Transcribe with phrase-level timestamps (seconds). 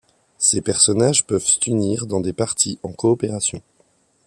[0.39, 3.61] Ces personnages peuvent s'unir dans des parties en coopération.